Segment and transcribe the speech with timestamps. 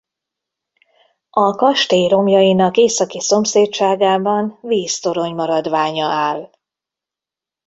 [1.29, 6.49] A kastély romjainak északi szomszédságában víztorony maradványa áll.